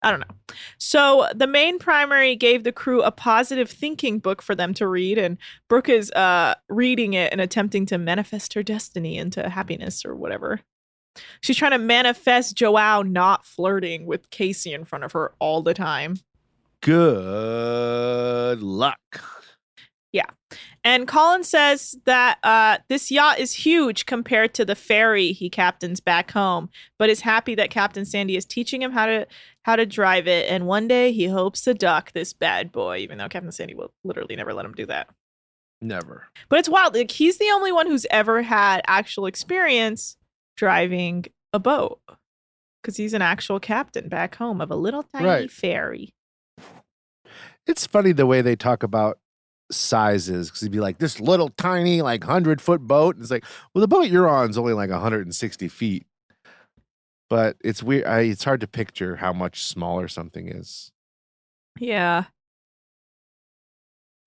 [0.06, 0.54] I don't know.
[0.78, 5.18] So the main primary gave the crew a positive thinking book for them to read,
[5.18, 5.36] and
[5.68, 10.60] Brooke is uh, reading it and attempting to manifest her destiny into happiness or whatever.
[11.40, 15.74] She's trying to manifest Joao not flirting with Casey in front of her all the
[15.74, 16.18] time.
[16.82, 19.35] Good luck.
[20.16, 20.56] Yeah.
[20.82, 26.00] And Colin says that uh, this yacht is huge compared to the ferry he captains
[26.00, 29.26] back home, but is happy that Captain Sandy is teaching him how to
[29.64, 30.48] how to drive it.
[30.50, 33.92] And one day he hopes to duck this bad boy, even though Captain Sandy will
[34.04, 35.08] literally never let him do that.
[35.82, 36.28] Never.
[36.48, 36.94] But it's wild.
[36.94, 40.16] Like he's the only one who's ever had actual experience
[40.56, 42.00] driving a boat
[42.80, 45.50] because he's an actual captain back home of a little tiny Right.
[45.50, 46.14] ferry.
[47.66, 49.18] It's funny the way they talk about
[49.70, 53.16] sizes because he'd be like this little tiny like hundred foot boat.
[53.16, 56.06] and It's like, well, the boat you're on is only like 160 feet,
[57.28, 58.06] but it's weird.
[58.06, 60.92] I, it's hard to picture how much smaller something is.
[61.78, 62.24] Yeah.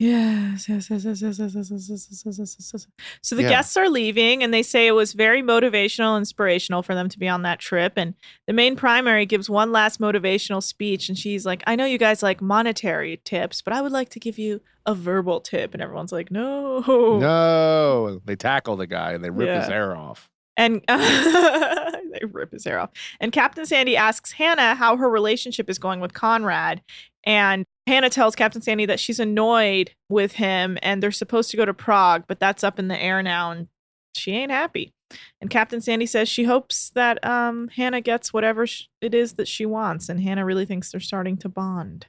[0.01, 2.87] Yes, yes, yes, yes, yes, yes, yes, yes, yes, yes, yes, yes, yes.
[3.21, 3.49] So the Yeah.
[3.49, 7.27] guests are leaving, and they say it was very motivational, inspirational for them to be
[7.27, 7.93] on that trip.
[7.97, 8.13] And
[8.47, 12.23] the main primary gives one last motivational speech, and she's like, "I know you guys
[12.23, 16.13] like monetary tips, but I would like to give you a verbal tip." And everyone's
[16.13, 16.79] like, "No,
[17.19, 20.29] No, they tackle the guy and they rip his hair off.
[20.55, 22.91] And they rip his hair off.
[23.19, 26.81] And Captain Sandy asks Hannah how her relationship is going with Conrad.
[27.25, 31.65] And Hannah tells Captain Sandy that she's annoyed with him and they're supposed to go
[31.65, 33.67] to Prague, but that's up in the air now and
[34.15, 34.93] she ain't happy.
[35.41, 39.47] And Captain Sandy says she hopes that um, Hannah gets whatever sh- it is that
[39.47, 40.07] she wants.
[40.07, 42.05] And Hannah really thinks they're starting to bond.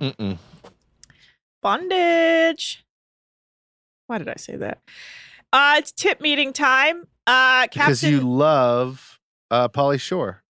[0.00, 0.38] Mm-mm.
[1.62, 2.84] Bondage.
[4.08, 4.80] Why did I say that?
[5.52, 7.04] Uh, it's tip meeting time.
[7.28, 7.84] Uh, Captain.
[7.84, 9.20] Because you love
[9.52, 10.42] uh, Pauly Shore.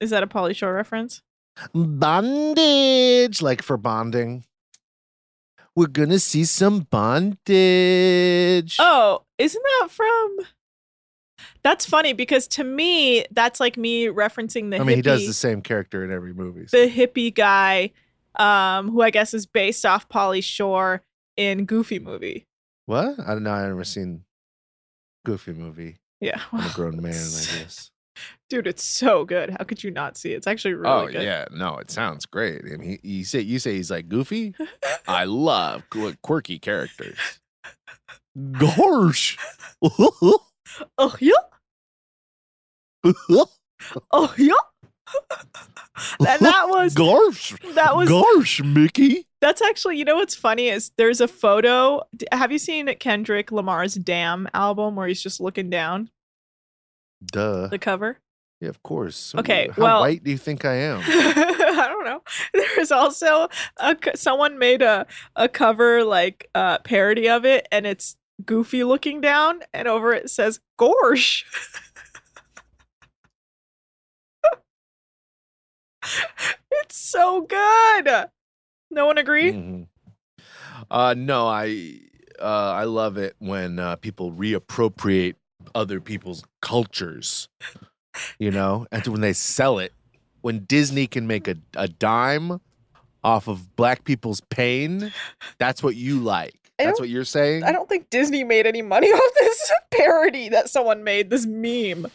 [0.00, 1.20] Is that a Pauly Shore reference?
[1.74, 4.44] Bondage, like for bonding.
[5.76, 8.76] We're gonna see some bondage.
[8.78, 10.36] Oh, isn't that from?
[11.62, 15.32] That's funny because to me, that's like me referencing the I mean, he does the
[15.34, 16.66] same character in every movie.
[16.66, 17.92] so- the hippie guy,
[18.36, 21.02] um, who I guess is based off Pauly Shore
[21.36, 22.46] in Goofy movie.
[22.86, 23.20] What?
[23.20, 23.52] I don't know.
[23.52, 24.24] I've never seen
[25.24, 25.98] Goofy movie.
[26.20, 27.90] Yeah, I'm a grown man, I guess.
[28.48, 29.50] Dude, it's so good.
[29.50, 30.36] How could you not see it?
[30.36, 31.22] It's actually really oh good.
[31.22, 32.62] yeah, no, it sounds great.
[32.64, 34.54] I mean, he, you say you say he's like Goofy.
[35.06, 37.18] I love qu- quirky characters.
[38.58, 39.38] Gosh.
[40.98, 41.32] Oh yeah,
[44.12, 44.52] oh yeah.
[46.20, 47.54] and that was Gosh.
[47.74, 49.26] that was Gosh, Mickey.
[49.40, 52.02] That's actually, you know what's funny is there's a photo.
[52.30, 56.10] Have you seen Kendrick Lamar's Damn album where he's just looking down
[57.24, 57.68] Duh.
[57.68, 58.18] the cover?
[58.60, 59.34] Yeah, of course.
[59.34, 61.00] Okay, How well- white do you think I am?
[61.02, 62.22] I don't know.
[62.76, 65.06] There's also a, someone made a
[65.36, 70.28] a cover like uh, parody of it, and it's Goofy looking down, and over it
[70.30, 71.44] says "Gorsh."
[76.72, 78.26] it's so good.
[78.90, 79.52] No one agree?
[79.52, 79.86] Mhm.
[80.90, 81.98] Uh, no, I
[82.40, 85.34] uh, I love it when uh, people reappropriate
[85.74, 87.48] other people's cultures.
[88.38, 89.92] You know, and when they sell it,
[90.40, 92.60] when Disney can make a, a dime
[93.22, 95.12] off of black people's pain,
[95.58, 96.54] that's what you like.
[96.78, 97.62] That's what you're saying.
[97.62, 101.30] I don't think Disney made any money off this parody that someone made.
[101.30, 102.06] This meme.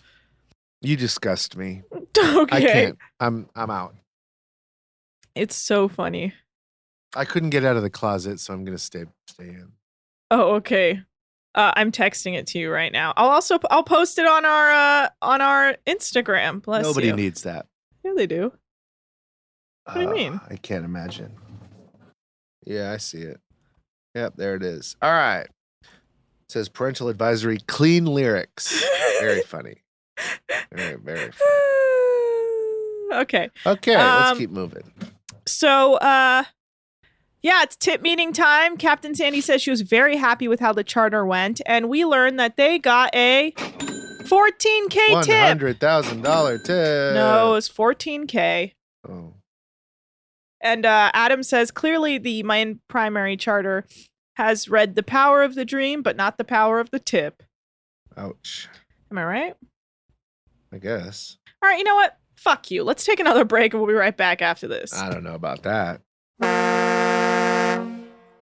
[0.82, 1.84] You disgust me.
[2.18, 2.58] Okay.
[2.58, 2.98] I can't.
[3.20, 3.94] I'm I'm out.
[5.36, 6.34] It's so funny.
[7.14, 9.74] I couldn't get out of the closet, so I'm gonna stay stay in.
[10.32, 11.02] Oh, okay.
[11.56, 13.14] Uh, I'm texting it to you right now.
[13.16, 16.62] I'll also I'll post it on our uh, on our Instagram.
[16.62, 17.16] Bless Nobody you.
[17.16, 17.66] needs that.
[18.04, 18.52] Yeah, they do.
[19.86, 20.42] What do you Uh, mean?
[20.50, 21.32] I can't imagine.
[22.66, 23.40] Yeah, I see it.
[24.16, 24.96] Yep, there it is.
[25.02, 25.48] All right.
[25.84, 28.84] It says parental advisory, clean lyrics.
[29.20, 29.76] Very funny.
[30.72, 33.22] Very, very funny.
[33.22, 33.50] okay.
[33.66, 34.92] Okay, Um, let's keep moving.
[35.46, 36.44] So, uh,
[37.46, 38.76] yeah, it's tip meeting time.
[38.76, 42.40] Captain Sandy says she was very happy with how the charter went, and we learned
[42.40, 45.48] that they got a 14k One tip.
[45.48, 47.14] hundred thousand dollar tip.
[47.14, 48.72] No, it was 14k.
[49.08, 49.36] Oh.
[50.60, 53.86] And uh, Adam says clearly the main primary charter
[54.38, 57.44] has read the power of the dream, but not the power of the tip.
[58.18, 58.68] Ouch.
[59.12, 59.56] Am I right?
[60.74, 61.38] I guess.
[61.62, 62.18] All right, you know what?
[62.38, 62.84] Fuck you.
[62.84, 65.00] Let's take another break and we'll be right back after this.
[65.00, 66.02] I don't know about that.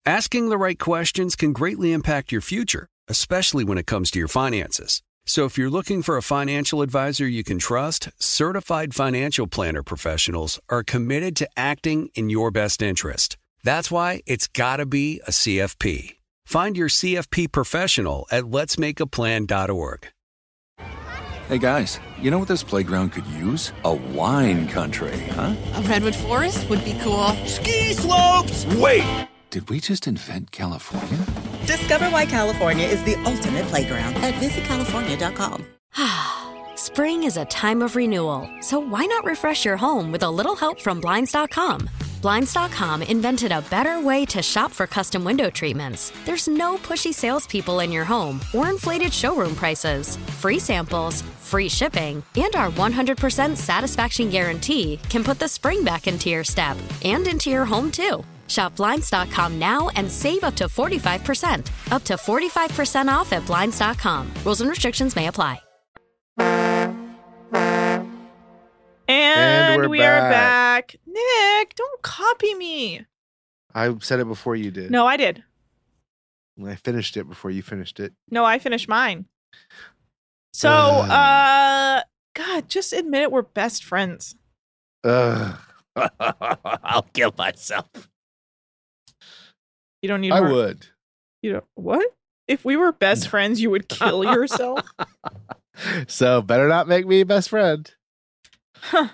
[0.05, 4.27] Asking the right questions can greatly impact your future, especially when it comes to your
[4.27, 5.01] finances.
[5.27, 10.59] So if you're looking for a financial advisor you can trust, certified financial planner professionals
[10.69, 13.37] are committed to acting in your best interest.
[13.63, 16.17] That's why it's got to be a CFP.
[16.47, 20.09] Find your CFP professional at letsmakeaplan.org.
[21.47, 23.73] Hey guys, you know what this playground could use?
[23.85, 25.55] A wine country, huh?
[25.75, 27.29] A redwood forest would be cool.
[27.47, 28.67] Ski slopes!
[28.77, 29.29] Wait!
[29.53, 31.19] Did we just invent California?
[31.67, 35.67] Discover why California is the ultimate playground at visitcalifornia.com.
[36.77, 40.57] Spring is a time of renewal, so why not refresh your home with a little
[40.57, 41.87] help from Blinds.com?
[42.23, 46.13] Blinds.com invented a better way to shop for custom window treatments.
[46.25, 50.17] There's no pushy salespeople in your home or inflated showroom prices.
[50.41, 56.31] Free samples, free shipping, and our 100% satisfaction guarantee can put the spring back into
[56.31, 58.25] your step and into your home too.
[58.53, 61.71] Shop Blinds.com now and save up to 45%.
[61.91, 64.31] Up to 45% off at Blinds.com.
[64.45, 65.61] Rules and restrictions may apply.
[69.09, 70.93] And, we're are back.
[70.93, 70.97] back.
[71.07, 73.07] Nick, don't copy me.
[73.75, 74.91] I said it before you did.
[74.91, 75.43] No, I did.
[76.65, 78.13] I finished it before you finished it.
[78.31, 79.27] No, I finished mine.
[80.53, 81.11] So, Ugh.
[81.11, 82.03] uh,
[82.35, 83.33] God, just admit it.
[83.33, 84.35] We're best friends.
[85.05, 85.59] Ugh.
[85.97, 88.09] I'll kill myself.
[90.03, 90.33] You don't need.
[90.33, 90.87] I more- would.
[91.43, 92.07] You know what?
[92.49, 94.81] If we were best friends, you would kill yourself.
[96.07, 97.91] So better not make me best friend.
[98.77, 99.09] Huh.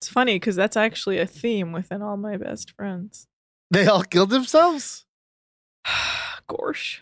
[0.00, 3.26] It's funny because that's actually a theme within all my best friends.
[3.70, 5.04] They all killed themselves?
[6.48, 7.00] Gorsh.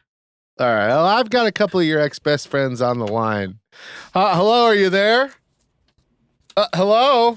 [0.58, 0.88] All right.
[0.88, 3.58] Well, I've got a couple of your ex best friends on the line.
[4.14, 5.30] Uh, hello, are you there?
[6.56, 7.36] Uh, hello?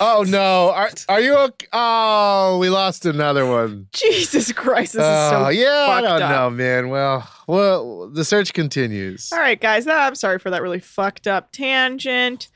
[0.00, 0.70] Oh no.
[0.72, 1.66] Are are you okay?
[1.72, 3.86] Oh, we lost another one.
[3.92, 6.30] Jesus Christ, this is so Oh, yeah, I don't up.
[6.30, 6.88] know, man.
[6.90, 9.30] Well, well, the search continues.
[9.32, 9.86] All right, guys.
[9.86, 12.48] I'm sorry for that really fucked up tangent.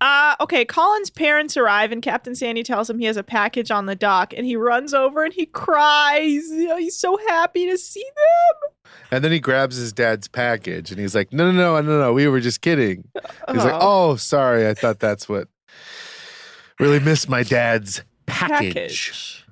[0.00, 3.86] Uh, okay, Colin's parents arrive and Captain Sandy tells him he has a package on
[3.86, 6.42] the dock and he runs over and he cries.
[6.50, 8.70] He's so happy to see them.
[9.10, 12.12] And then he grabs his dad's package and he's like, "No, no, no, no, no.
[12.12, 13.08] We were just kidding."
[13.48, 14.68] He's like, "Oh, sorry.
[14.68, 15.48] I thought that's what."
[16.80, 19.44] Really miss my dad's package.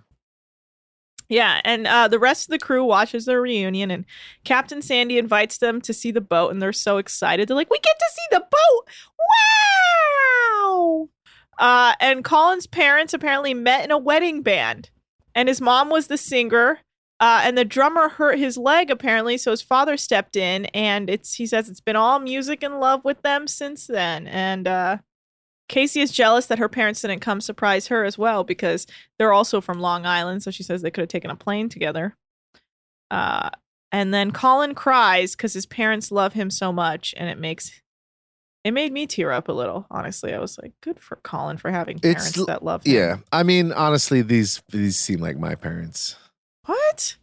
[1.28, 4.04] Yeah, and uh, the rest of the crew watches the reunion, and
[4.44, 7.48] Captain Sandy invites them to see the boat, and they're so excited.
[7.48, 8.88] They're like, "We get to see the boat!
[10.60, 11.08] Wow!"
[11.58, 14.90] Uh, and Colin's parents apparently met in a wedding band,
[15.34, 16.80] and his mom was the singer.
[17.18, 21.34] Uh, and the drummer hurt his leg apparently, so his father stepped in, and it's
[21.34, 24.26] he says it's been all music and love with them since then.
[24.26, 24.98] And uh,
[25.72, 28.86] Casey is jealous that her parents didn't come surprise her as well because
[29.18, 30.42] they're also from Long Island.
[30.42, 32.14] So she says they could have taken a plane together.
[33.10, 33.48] Uh,
[33.90, 37.72] and then Colin cries because his parents love him so much, and it makes
[38.64, 39.86] it made me tear up a little.
[39.90, 42.94] Honestly, I was like, good for Colin for having parents It's that love him.
[42.94, 46.16] Yeah, I mean, honestly, these these seem like my parents.
[46.66, 47.16] What?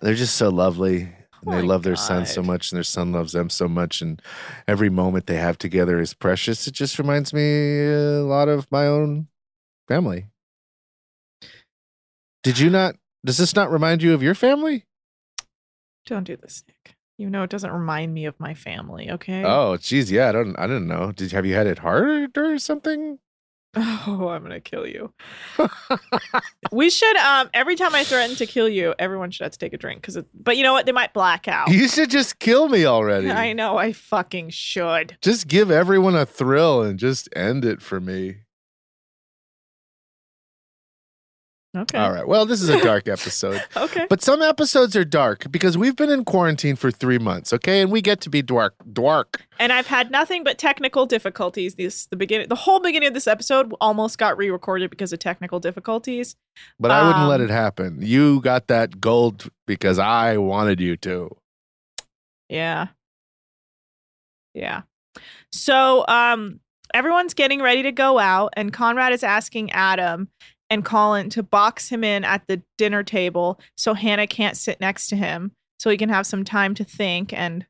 [0.00, 1.12] They're just so lovely.
[1.42, 4.00] And Oh they love their son so much, and their son loves them so much,
[4.00, 4.22] and
[4.68, 6.66] every moment they have together is precious.
[6.66, 9.26] It just reminds me a lot of my own
[9.88, 10.26] family.
[12.42, 12.94] Did you not?
[13.24, 14.86] Does this not remind you of your family?
[16.06, 16.96] Don't do this, Nick.
[17.18, 19.10] You know it doesn't remind me of my family.
[19.10, 19.44] Okay.
[19.44, 20.28] Oh, geez, yeah.
[20.28, 20.58] I don't.
[20.58, 21.12] I don't know.
[21.12, 23.18] Did have you had it hard or something?
[24.04, 25.12] Oh, I'm gonna kill you.
[26.72, 29.72] we should um every time I threaten to kill you, everyone should have to take
[29.72, 30.86] a drink because but you know what?
[30.86, 31.70] They might black out.
[31.70, 33.30] You should just kill me already.
[33.30, 35.16] I know I fucking should.
[35.22, 38.41] Just give everyone a thrill and just end it for me.
[41.74, 41.96] Okay.
[41.96, 42.28] All right.
[42.28, 43.62] Well, this is a dark episode.
[43.76, 44.06] Okay.
[44.08, 47.80] But some episodes are dark because we've been in quarantine for three months, okay?
[47.80, 48.74] And we get to be dark.
[48.92, 49.46] Dark.
[49.58, 51.74] And I've had nothing but technical difficulties.
[51.76, 55.60] This the beginning the whole beginning of this episode almost got re-recorded because of technical
[55.60, 56.36] difficulties.
[56.78, 57.98] But I wouldn't let Um, it happen.
[58.02, 61.34] You got that gold because I wanted you to.
[62.50, 62.88] Yeah.
[64.54, 64.82] Yeah.
[65.50, 66.60] So um
[66.94, 70.28] everyone's getting ready to go out and Conrad is asking Adam
[70.72, 75.08] and Colin to box him in at the dinner table so Hannah can't sit next
[75.08, 77.66] to him so he can have some time to think and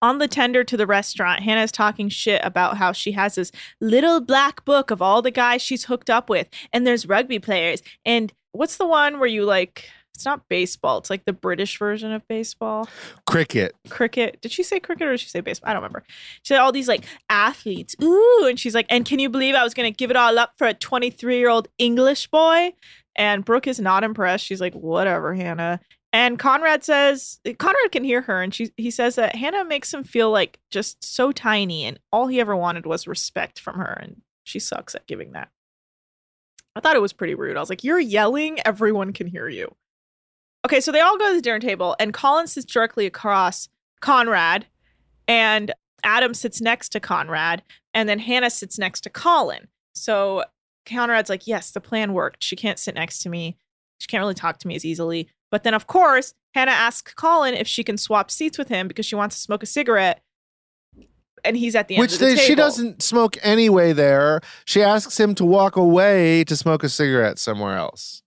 [0.00, 3.50] on the tender to the restaurant, Hannah's talking shit about how she has this
[3.80, 7.82] little black book of all the guys she's hooked up with, and there's rugby players.
[8.06, 10.98] And what's the one where you like It's not baseball.
[10.98, 12.88] It's like the British version of baseball.
[13.24, 13.76] Cricket.
[13.88, 14.40] Cricket.
[14.40, 15.70] Did she say cricket or did she say baseball?
[15.70, 16.02] I don't remember.
[16.42, 17.94] She all these like athletes.
[18.02, 18.46] Ooh.
[18.48, 20.54] And she's like, and can you believe I was going to give it all up
[20.58, 22.72] for a 23 year old English boy?
[23.14, 24.44] And Brooke is not impressed.
[24.44, 25.78] She's like, whatever, Hannah.
[26.12, 28.42] And Conrad says, Conrad can hear her.
[28.42, 31.84] And she, he says that Hannah makes him feel like just so tiny.
[31.84, 34.00] And all he ever wanted was respect from her.
[34.02, 35.50] And she sucks at giving that.
[36.78, 37.56] I thought it was pretty rude.
[37.56, 38.58] I was like, you're yelling.
[38.64, 39.74] Everyone can hear you.
[40.68, 43.70] Okay, so they all go to the dinner table, and Colin sits directly across
[44.02, 44.66] Conrad,
[45.26, 45.72] and
[46.04, 47.62] Adam sits next to Conrad,
[47.94, 49.68] and then Hannah sits next to Colin.
[49.94, 50.44] So
[50.84, 52.44] Conrad's like, Yes, the plan worked.
[52.44, 53.56] She can't sit next to me.
[53.98, 55.30] She can't really talk to me as easily.
[55.50, 59.06] But then, of course, Hannah asks Colin if she can swap seats with him because
[59.06, 60.20] she wants to smoke a cigarette.
[61.46, 62.46] And he's at the end Which of the they, table.
[62.46, 64.42] she doesn't smoke anyway there.
[64.66, 68.22] She asks him to walk away to smoke a cigarette somewhere else.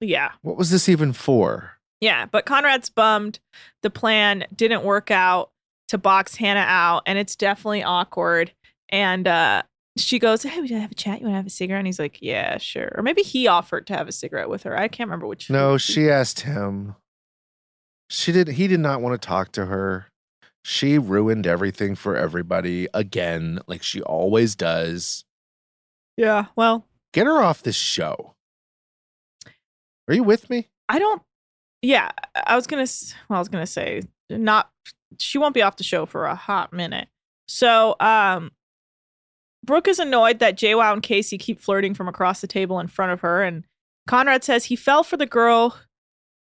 [0.00, 0.32] Yeah.
[0.42, 1.72] What was this even for?
[2.00, 3.40] Yeah, but Conrad's bummed.
[3.82, 5.50] The plan didn't work out
[5.88, 8.52] to box Hannah out, and it's definitely awkward.
[8.88, 9.62] And uh,
[9.98, 11.20] she goes, "Hey, we gonna have a chat.
[11.20, 13.86] You want to have a cigarette?" And he's like, "Yeah, sure." Or maybe he offered
[13.88, 14.76] to have a cigarette with her.
[14.76, 15.50] I can't remember which.
[15.50, 16.96] No, she asked him.
[18.08, 20.06] She did he did not want to talk to her.
[20.64, 25.24] She ruined everything for everybody again, like she always does.
[26.16, 26.46] Yeah.
[26.56, 28.34] Well, Get her off this show.
[30.10, 30.68] Are you with me?
[30.88, 31.22] I don't.
[31.82, 32.10] Yeah,
[32.44, 32.86] I was gonna.
[33.28, 34.68] Well, I was gonna say not.
[35.18, 37.06] She won't be off the show for a hot minute.
[37.46, 38.50] So, um,
[39.64, 43.12] Brooke is annoyed that Joao and Casey keep flirting from across the table in front
[43.12, 43.64] of her, and
[44.08, 45.78] Conrad says he fell for the girl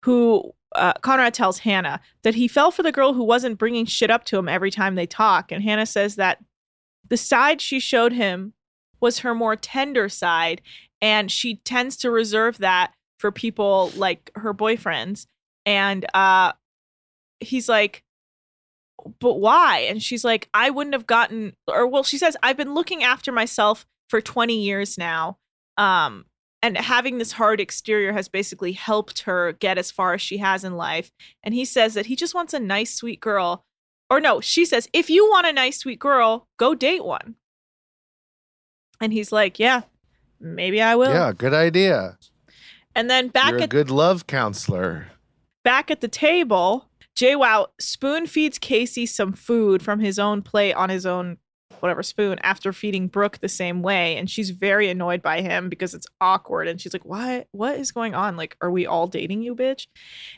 [0.04, 0.54] who.
[0.76, 4.26] Uh, Conrad tells Hannah that he fell for the girl who wasn't bringing shit up
[4.26, 6.38] to him every time they talk, and Hannah says that
[7.10, 8.54] the side she showed him
[9.00, 10.62] was her more tender side,
[11.02, 15.28] and she tends to reserve that for people like her boyfriends.
[15.66, 16.54] And uh
[17.40, 18.04] he's like,
[19.20, 19.80] but why?
[19.90, 23.32] And she's like, I wouldn't have gotten or well, she says, I've been looking after
[23.32, 25.38] myself for 20 years now.
[25.78, 26.26] Um
[26.62, 30.64] and having this hard exterior has basically helped her get as far as she has
[30.64, 31.12] in life.
[31.44, 33.66] And he says that he just wants a nice, sweet girl.
[34.10, 37.36] Or no, she says, if you want a nice, sweet girl, go date one.
[39.00, 39.82] And he's like, yeah,
[40.40, 41.14] maybe I will.
[41.14, 42.18] Yeah, good idea.
[42.96, 45.08] And then back You're a at good love counselor.
[45.64, 50.90] back at the table, Joao spoon feeds Casey some food from his own plate on
[50.90, 51.38] his own
[51.82, 54.18] whatever spoon after feeding Brooke the same way.
[54.18, 56.68] And she's very annoyed by him because it's awkward.
[56.68, 58.38] And she's like, What what is going on?
[58.38, 59.88] Like, are we all dating you, bitch?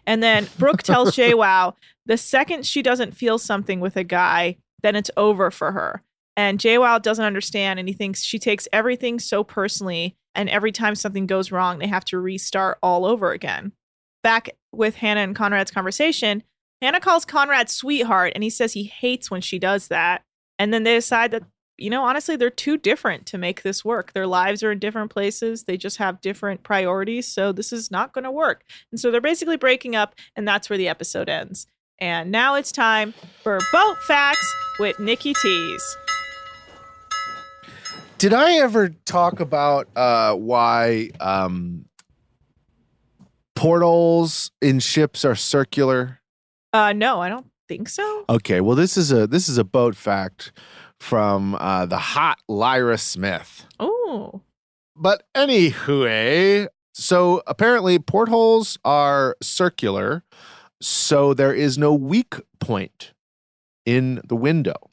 [0.05, 4.95] And then Brooke tells Joao the second she doesn't feel something with a guy, then
[4.95, 6.01] it's over for her.
[6.35, 10.15] And Joao doesn't understand and he thinks she takes everything so personally.
[10.37, 13.73] And every time something goes wrong, they have to restart all over again
[14.27, 16.43] back with Hannah and Conrad's conversation,
[16.81, 20.23] Hannah calls Conrad sweetheart and he says he hates when she does that.
[20.59, 21.43] And then they decide that,
[21.77, 24.11] you know, honestly, they're too different to make this work.
[24.11, 27.25] Their lives are in different places, they just have different priorities.
[27.25, 28.63] So this is not going to work.
[28.91, 31.67] And so they're basically breaking up, and that's where the episode ends.
[31.99, 33.13] And now it's time
[33.43, 35.97] for Boat Facts with Nikki Tees.
[38.17, 41.85] Did I ever talk about uh, why um,
[43.55, 46.19] portals in ships are circular?
[46.73, 48.25] Uh, no, I don't think so.
[48.27, 50.51] Okay, well this is a this is a boat fact
[50.99, 53.67] from uh, the hot Lyra Smith.
[53.79, 54.41] Oh,
[54.95, 60.23] But anyway, so apparently portholes are circular,
[60.81, 63.13] so there is no weak point
[63.85, 64.89] in the window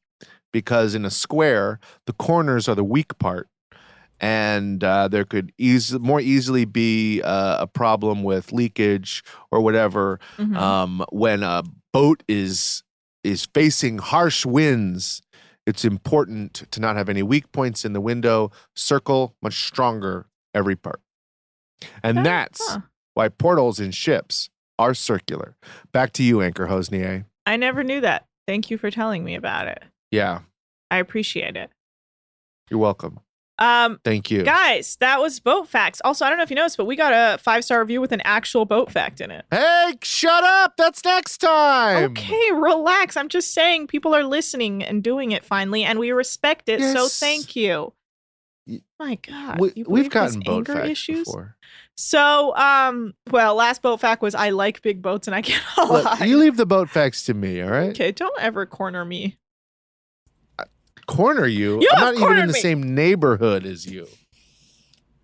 [0.55, 3.48] because in a square, the corners are the weak part.
[4.20, 10.20] And uh, there could eas- more easily be uh, a problem with leakage or whatever
[10.38, 10.57] Mhm.
[10.57, 12.82] um, when a boat is
[13.24, 15.20] is facing harsh winds.
[15.66, 18.52] It's important to not have any weak points in the window.
[18.76, 21.00] Circle much stronger every part,
[22.02, 22.80] and Okay, that's huh.
[23.14, 24.48] why portals in ships
[24.78, 25.57] are circular.
[25.92, 27.24] Back to you, Anchor Hosnier.
[27.46, 28.26] I never knew that.
[28.46, 29.82] Thank you for telling me about it.
[30.15, 30.41] Yeah,
[30.91, 31.71] I appreciate it.
[32.71, 33.21] you're welcome.
[33.57, 34.43] Um, Thank you.
[34.43, 36.01] guys, that was boat facts.
[36.05, 38.11] Also, I don't know if you noticed, but we got a five star review with
[38.11, 39.45] an actual boat fact in it.
[39.53, 40.77] Hey, shut up!
[40.77, 42.11] That's next time.
[42.11, 43.17] Okay, relax.
[43.17, 46.81] I'm just saying people are listening and doing it finally, and we respect it.
[46.83, 47.93] So thank you.
[48.67, 51.21] Y- My God, We, we've believe gotten boat anger facts issues.
[51.29, 51.57] before.
[51.97, 55.85] So, um, well, last boat fact was I like big boats and I get a
[55.85, 56.27] lot.
[56.27, 57.91] you leave the boat facts to me, all right?
[57.91, 59.37] Okay, don't ever corner me.
[61.07, 61.80] Corner you.
[61.80, 62.61] You I'm not even in the me.
[62.61, 64.07] same neighborhood as you.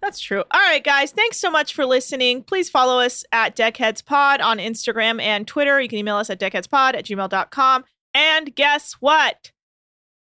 [0.01, 0.43] That's true.
[0.51, 1.13] All right, guys.
[1.13, 2.43] Thanks so much for listening.
[2.43, 5.79] Please follow us at Deckheads Pod on Instagram and Twitter.
[5.81, 7.85] You can email us at deckheadspod at gmail.com.
[8.15, 9.53] And guess what?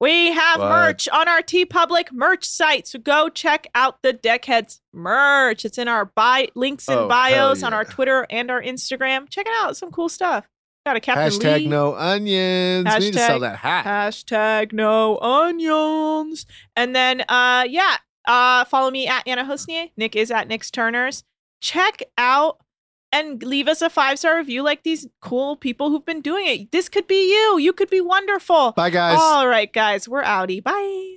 [0.01, 0.69] We have What?
[0.71, 2.87] merch on our TeePublic merch site.
[2.87, 5.65] So go check out the Deckheads merch.
[5.65, 9.29] It's in our bio links and Oh, bios on our Twitter and our Instagram.
[9.31, 9.77] Check it out.
[9.77, 10.47] Some cool stuff.
[10.87, 11.67] Got a Captain Hashtag Lee.
[11.67, 12.87] no onions.
[12.95, 13.85] we need to sell Hashtag- that hat.
[13.85, 16.47] Hashtag no onions.
[16.77, 17.97] And then uh yeah,
[18.29, 19.91] uh follow me at Anna Hosnier.
[19.97, 21.25] Nick is at Nick's Turners.
[21.61, 22.59] Check out
[23.11, 26.71] and leave us a five star review like these cool people who've been doing it.
[26.71, 27.59] This could be you.
[27.59, 28.71] You could be wonderful.
[28.73, 29.19] Bye, guys.
[29.21, 30.09] All right, guys.
[30.09, 30.63] We're outie.
[30.63, 31.17] Bye.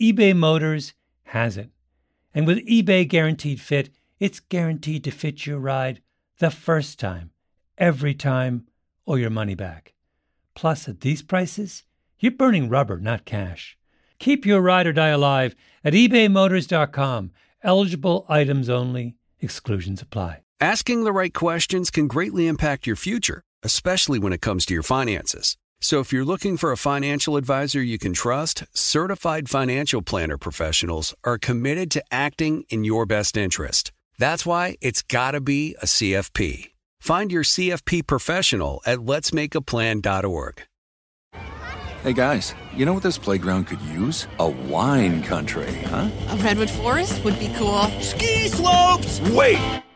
[0.00, 0.92] eBay Motors
[1.24, 1.70] has it.
[2.34, 3.88] And with eBay Guaranteed Fit,
[4.20, 6.02] it's guaranteed to fit your ride
[6.38, 7.30] the first time,
[7.78, 8.66] every time,
[9.06, 9.94] or your money back.
[10.54, 11.84] Plus, at these prices,
[12.18, 13.78] you're burning rubber, not cash.
[14.18, 17.30] Keep your ride or die alive at ebaymotors.com.
[17.62, 20.42] Eligible items only, exclusions apply.
[20.60, 24.82] Asking the right questions can greatly impact your future, especially when it comes to your
[24.82, 25.56] finances.
[25.80, 31.14] So if you're looking for a financial advisor you can trust, certified financial planner professionals
[31.24, 33.92] are committed to acting in your best interest.
[34.18, 36.70] That's why it's got to be a CFP.
[37.00, 40.62] Find your CFP professional at letsmakeaplan.org.
[42.02, 44.28] Hey guys, you know what this playground could use?
[44.38, 46.08] A wine country, huh?
[46.28, 47.82] A redwood forest would be cool.
[48.00, 49.20] Ski slopes!
[49.32, 49.82] Wait!